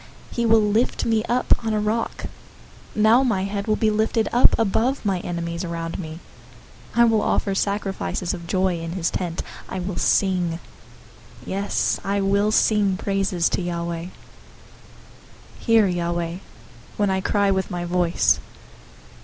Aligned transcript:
He 0.31 0.47
will 0.47 0.61
lift 0.63 1.05
me 1.05 1.23
up 1.25 1.63
on 1.63 1.73
a 1.75 1.79
rock. 1.79 2.23
027:006 2.95 3.01
Now 3.03 3.21
my 3.21 3.43
head 3.43 3.67
will 3.67 3.75
be 3.75 3.91
lifted 3.91 4.27
up 4.33 4.57
above 4.57 5.05
my 5.05 5.19
enemies 5.19 5.63
around 5.63 5.99
me. 5.99 6.17
I 6.95 7.03
will 7.03 7.21
offer 7.21 7.53
sacrifices 7.53 8.33
of 8.33 8.47
joy 8.47 8.79
in 8.79 8.93
his 8.93 9.11
tent. 9.11 9.43
I 9.69 9.77
will 9.77 9.97
sing, 9.97 10.57
yes, 11.45 11.99
I 12.03 12.19
will 12.19 12.51
sing 12.51 12.97
praises 12.97 13.47
to 13.49 13.61
Yahweh. 13.61 14.05
027:007 14.05 14.09
Hear, 15.59 15.85
Yahweh, 15.87 16.35
when 16.97 17.11
I 17.11 17.21
cry 17.21 17.51
with 17.51 17.69
my 17.69 17.85
voice. 17.85 18.39